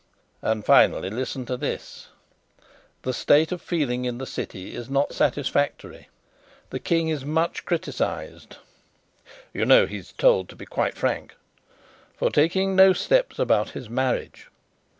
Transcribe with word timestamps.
And 0.41 0.65
finally 0.65 1.11
listen 1.11 1.45
to 1.45 1.55
this: 1.55 2.07
'The 3.03 3.13
state 3.13 3.51
of 3.51 3.61
feeling 3.61 4.05
in 4.05 4.17
the 4.17 4.25
city 4.25 4.73
is 4.73 4.89
not 4.89 5.13
satisfactory. 5.13 6.09
The 6.71 6.79
King 6.79 7.09
is 7.09 7.23
much 7.23 7.65
criticized' 7.65 8.57
(you 9.53 9.63
know, 9.63 9.85
he's 9.85 10.11
told 10.13 10.49
to 10.49 10.55
be 10.55 10.65
quite 10.65 10.95
frank) 10.97 11.35
'for 12.17 12.31
taking 12.31 12.75
no 12.75 12.93
steps 12.93 13.37
about 13.37 13.69
his 13.77 13.91
marriage. 13.91 14.47